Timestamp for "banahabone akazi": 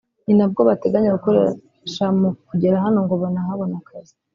3.21-4.13